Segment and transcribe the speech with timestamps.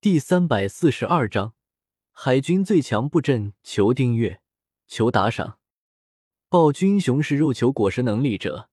[0.00, 1.54] 第三百四十二章
[2.12, 3.52] 海军最强布阵。
[3.64, 4.40] 求订阅，
[4.86, 5.58] 求打赏。
[6.48, 8.70] 暴君熊是肉球果实能力者，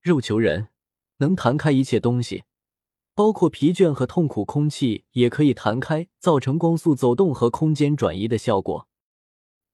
[0.00, 0.68] 肉球人
[1.16, 2.44] 能弹开一切东西，
[3.12, 4.44] 包括疲倦和痛苦。
[4.44, 8.86] 空气也可以弹开，造成光速走动和空间转移的效果。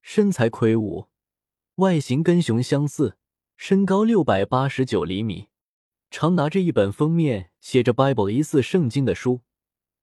[0.00, 1.09] 身材魁梧，
[1.75, 3.18] 外形跟熊相似，
[3.59, 5.48] 身高六百八十九厘米，
[6.11, 9.43] 常拿着一本封面写着 “Bible” 疑似圣经的书。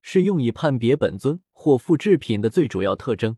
[0.02, 3.38] 是用以判别本尊或复制品的最主要特征。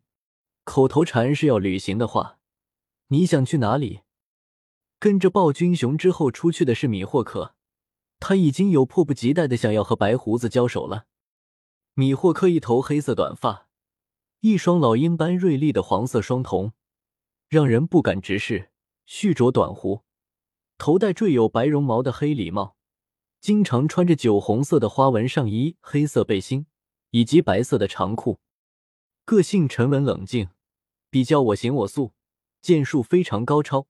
[0.63, 2.39] 口头禅是要旅行的话，
[3.08, 4.02] 你想去哪里？
[4.98, 7.55] 跟着暴君熊之后出去的是米霍克，
[8.20, 11.08] 他已经有迫不及待的想要和白胡子交手了。
[11.94, 13.67] 米霍克一头黑色短发，
[14.39, 16.72] 一双老鹰般锐利的黄色双瞳，
[17.50, 18.70] 让人不敢直视。
[19.05, 20.03] 蓄着短胡，
[20.77, 22.77] 头戴缀有白绒毛的黑礼帽。
[23.43, 26.65] 经常穿着酒红色的花纹上衣、黑色背心
[27.09, 28.39] 以及白色的长裤，
[29.25, 30.47] 个性沉稳冷静，
[31.09, 32.13] 比较我行我素，
[32.61, 33.85] 剑术非常高超，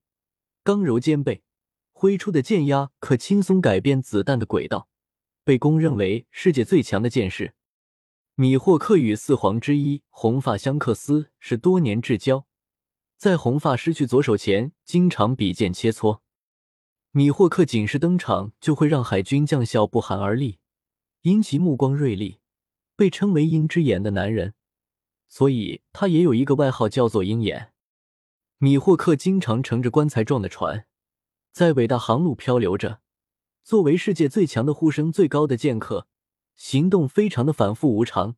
[0.64, 1.44] 刚柔兼备，
[1.92, 4.90] 挥出的剑压可轻松改变子弹的轨道，
[5.44, 7.54] 被公认为世界最强的剑士。
[8.34, 12.48] 米霍克与四皇之一红发香克斯是多年至交，
[13.20, 16.22] 在红发失去左手前，经常比剑切磋。
[17.16, 20.58] 米霍克仅是登场，就会让海军将校不寒而栗，
[21.22, 22.40] 因其目光锐利，
[22.96, 24.56] 被称为“鹰之眼”的男人，
[25.28, 27.72] 所以他也有一个外号叫做“鹰眼”。
[28.58, 30.88] 米霍克经常乘着棺材状的船，
[31.52, 33.02] 在伟大航路漂流着。
[33.64, 36.08] 作为世界最强的呼声最高的剑客，
[36.56, 38.38] 行动非常的反复无常。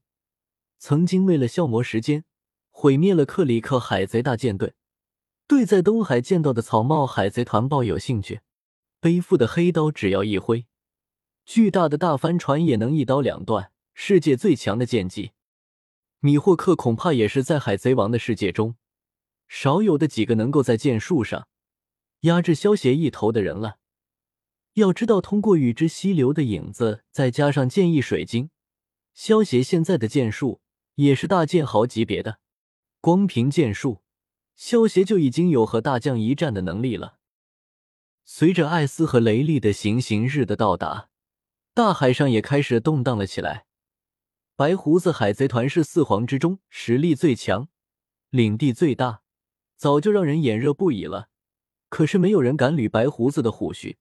[0.80, 2.26] 曾经为了消磨时间，
[2.72, 4.74] 毁灭了克里克海贼大舰队，
[5.48, 8.42] 对在东海见到的草帽海贼团抱有兴趣。
[9.06, 10.66] 背负的黑刀，只要一挥，
[11.46, 13.72] 巨大的大帆船也能一刀两断。
[13.94, 15.34] 世界最强的剑技，
[16.22, 18.78] 米霍克恐怕也是在海贼王的世界中
[19.48, 21.48] 少有的几个能够在剑术上
[22.22, 23.78] 压制萧协一头的人了。
[24.74, 28.50] 要知道，通过与之溪流的影子，再加上剑意水晶，
[29.14, 30.62] 萧协现在的剑术
[30.96, 32.40] 也是大剑豪级别的。
[33.02, 34.02] 光凭剑术，
[34.56, 37.20] 萧协就已经有和大将一战的能力了。
[38.28, 41.10] 随着艾斯和雷利的行刑日的到达，
[41.76, 43.68] 大海上也开始动荡了起来。
[44.56, 47.70] 白胡子海贼团是四皇之中实力最强、
[48.32, 49.22] 领地最大，
[49.78, 51.30] 早就让人眼热不已了。
[51.90, 54.00] 可是没有人敢捋白胡子的胡须。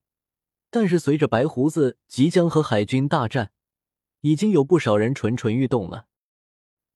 [0.71, 3.53] 但是随着白胡子即将和海军大战，
[4.23, 6.07] 已经有不少人蠢蠢欲动了。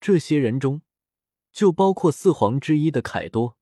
[0.01, 0.81] 这些人中，
[1.53, 3.59] 就包括四皇之一的凯多。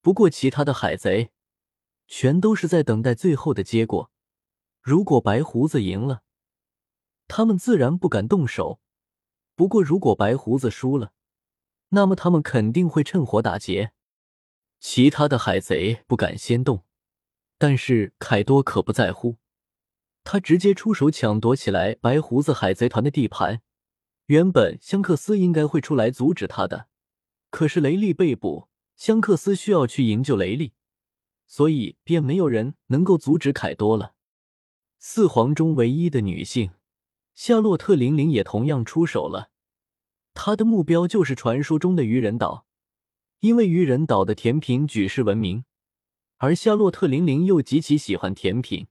[0.00, 1.30] 不过其他的海贼。
[2.12, 4.10] 全都是在等待最后的结果。
[4.82, 6.22] 如果白胡子赢了，
[7.28, 8.80] 他们自然不敢动手；
[9.54, 11.12] 不过如果白胡子输了，
[11.90, 13.92] 那么他们肯定会趁火打劫。
[14.80, 16.84] 其他的海贼不敢先动，
[17.56, 19.36] 但是凯多可不在乎，
[20.24, 23.62] 他直接出手抢夺起来白胡子海贼团的地盘。
[24.26, 26.88] 原本香克斯应该会出来阻止他的，
[27.50, 30.72] 可是雷利被捕，香克斯需要去营救雷利。
[31.50, 34.14] 所以便没有人能够阻止凯多了。
[35.00, 36.70] 四皇中唯一的女性
[37.34, 39.50] 夏洛特玲玲也同样出手了。
[40.32, 42.66] 她的目标就是传说中的愚人岛，
[43.40, 45.64] 因为愚人岛的甜品举世闻名，
[46.36, 48.86] 而夏洛特玲玲又极其喜欢甜品。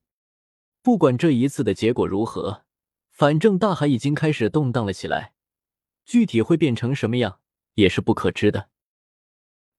[0.81, 2.65] 不管这一次的结果如何，
[3.09, 5.33] 反正大海已经开始动荡了起来，
[6.03, 7.39] 具体会变成什么样
[7.75, 8.67] 也是不可知的。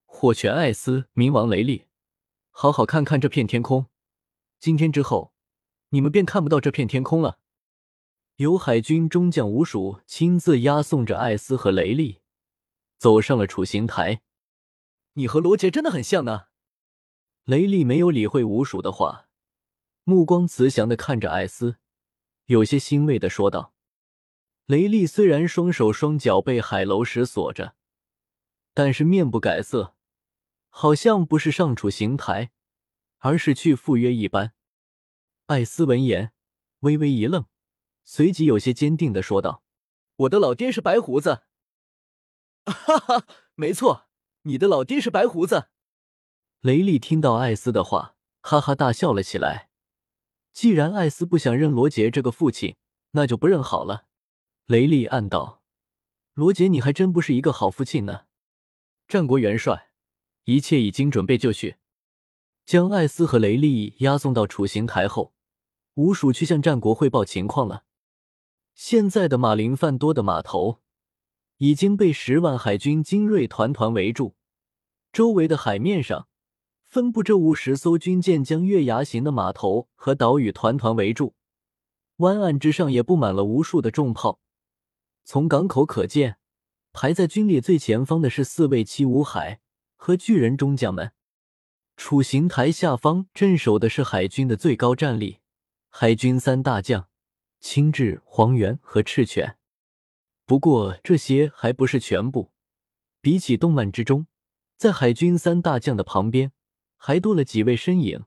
[0.07, 1.85] 火拳艾斯，冥王雷利。
[2.63, 3.87] 好好看看这片天空，
[4.59, 5.33] 今天之后，
[5.89, 7.39] 你们便看不到这片天空了。
[8.37, 12.21] 由海军中将吴蜀亲自押送着艾斯和雷利，
[12.99, 14.21] 走上了处刑台。
[15.15, 16.49] 你和罗杰真的很像呢。
[17.45, 19.31] 雷利没有理会吴蜀的话，
[20.05, 21.79] 目光慈祥的看着艾斯，
[22.45, 23.73] 有些欣慰的说道
[24.69, 27.75] ：“雷利虽然双手双脚被海楼石锁着，
[28.75, 29.95] 但是面不改色。”
[30.73, 32.53] 好像不是上处刑台，
[33.21, 34.53] 而是去赴约一般。
[35.47, 36.33] 艾斯闻言
[36.81, 37.47] 微微一愣，
[38.05, 39.63] 随即有些坚定的说道
[40.17, 41.45] ：“我的老爹是白胡子。”
[42.67, 44.09] 哈哈，没错，
[44.43, 45.71] 你的老爹是白胡子。
[46.61, 49.71] 雷利听到艾斯的话，哈哈大笑了起来。
[50.53, 52.77] 既然艾斯不想认罗杰这个父亲，
[53.13, 54.07] 那就不认好了。
[54.67, 55.63] 雷利暗道
[56.35, 58.27] ：“罗杰，你还真不是一个好父亲呢。”
[59.09, 59.89] 战国元帅。
[60.45, 61.77] 一切已经准备就绪，
[62.71, 65.33] 将艾斯和雷利押送到处刑台后，
[65.95, 67.83] 吴蜀去向战国汇报情况了。
[68.77, 70.79] 现在的马林范多的码头
[71.57, 74.37] 已经被十万海军精锐团团围住，
[75.13, 76.29] 周围的海面上
[76.87, 81.35] 分布着五十艘军舰，将月牙形的码头和岛屿团团围住。
[82.19, 84.39] 湾岸之上也布满了无数的重炮。
[85.25, 86.37] 从港口可见，
[86.93, 89.61] 排在军列最前方的是四位七武海
[89.97, 91.11] 和巨人中将们。
[92.03, 95.41] 楚行台下方镇守的是海军的最高战力，
[95.91, 97.11] 海军三大将：
[97.61, 99.59] 青雉、黄猿和赤犬。
[100.47, 102.53] 不过这些还不是全部，
[103.21, 104.27] 比起动漫之中，
[104.79, 106.53] 在海军三大将的旁边
[106.97, 108.25] 还多了几位身影，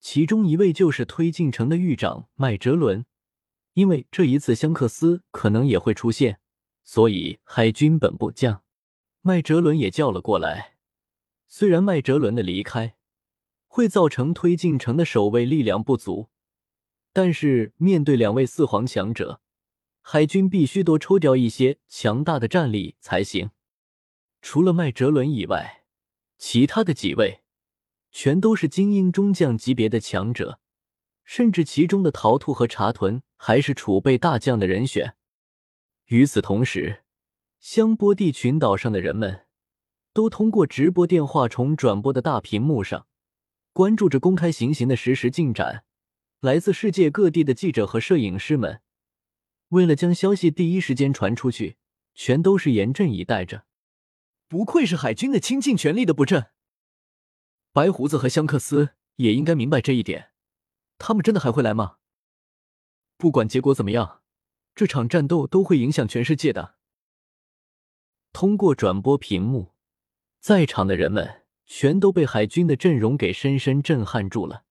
[0.00, 3.06] 其中一位就是推进城的狱长麦哲伦。
[3.74, 6.40] 因为这一次香克斯可能也会出现，
[6.82, 8.64] 所以海军本部将
[9.22, 10.75] 麦哲伦也叫了过来。
[11.48, 12.96] 虽然麦哲伦的离开
[13.66, 16.28] 会造成推进城的守卫力量不足，
[17.12, 19.40] 但是面对两位四皇强者，
[20.00, 23.50] 海军必须多抽调一些强大的战力才行。
[24.42, 25.84] 除了麦哲伦以外，
[26.38, 27.42] 其他的几位
[28.10, 30.60] 全都是精英中将级别的强者。
[31.28, 35.16] 甚至其中的陶兔和茶屯还是储备大将的人选。
[36.04, 37.02] 与此同时，
[37.58, 39.45] 香波地群岛上的人们
[40.16, 43.06] 都通过直播电话从转播的大屏幕上，
[43.74, 45.84] 关注着公开行刑的实时进展。
[46.40, 48.80] 来自世界各地的记者和摄影师们，
[49.68, 51.76] 为了将消息第一时间传出去，
[52.14, 53.66] 全都是严阵以待着。
[54.48, 56.46] 不愧是海军的倾尽全力的布阵。
[57.74, 60.30] 白胡子和香克斯也应该明白这一点。
[60.96, 61.96] 他们真的还会来吗？
[63.18, 64.22] 不管结果怎么样，
[64.74, 66.76] 这场战斗都会影响全世界的。
[68.32, 69.74] 通过转播屏幕，
[70.46, 74.62] 在场的人们全都被海军的阵容给深深震撼住了。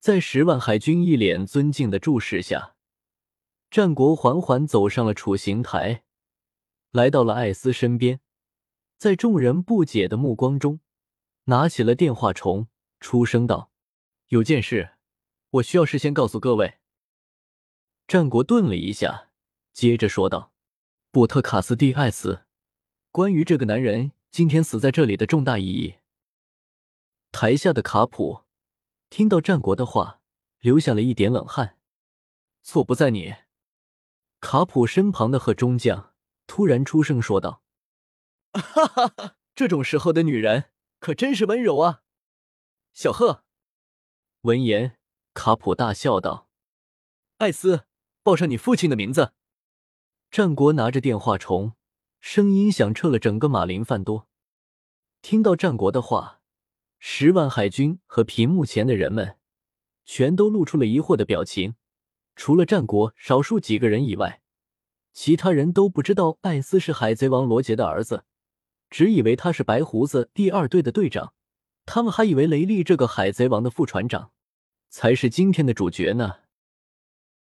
[0.00, 2.74] 在十万海军一脸尊敬的注视下，
[3.70, 6.02] 战国缓缓走上了处刑台，
[6.90, 8.18] 来到了艾斯身边，
[8.96, 10.80] 在众人不解的目光中，
[11.44, 12.66] 拿起了电话虫，
[12.98, 13.70] 出声道
[14.30, 14.94] ：“有件事。”
[15.50, 16.78] 我需要事先告诉各位。
[18.08, 19.28] 战国顿了一下，
[19.72, 20.52] 接着说道
[21.12, 22.42] ：“布特卡斯蒂艾斯，
[23.12, 25.96] 关于这个男人今天死在这里的重大意义。”
[27.32, 28.44] 台下的卡普
[29.08, 30.20] 听到战国的话，
[30.58, 31.78] 留下了一点冷汗。
[32.62, 33.34] 错不在你。
[34.40, 36.14] 卡普身旁的贺中将
[36.46, 37.62] 突然出声说道
[38.52, 42.02] ：“哈哈哈，这种时候的女人可真是温柔啊。”
[42.92, 43.44] 小贺
[44.42, 44.96] 闻言。
[45.32, 46.48] 卡普大笑道
[47.38, 47.86] ：“艾斯，
[48.22, 49.32] 报上你父亲的名字。”
[50.30, 51.74] 战国拿着电话虫，
[52.20, 54.28] 声音响彻了整个马林范多。
[55.22, 56.40] 听到战国的话，
[56.98, 59.36] 十万海军和屏幕前的人们
[60.04, 61.74] 全都露出了疑惑的表情。
[62.36, 64.40] 除了战国少数几个人以外，
[65.12, 68.24] 其他人都不知道艾斯是海贼王罗杰的儿子，
[68.88, 71.34] 只以为他是白胡子第二队的队长。
[71.84, 74.30] 他们还以为雷利这个海贼王的副船长。
[74.88, 76.36] 才是今天的主角呢。